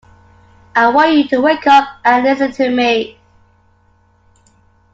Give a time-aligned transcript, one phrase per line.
[0.75, 3.19] I want you to wake up and listen to me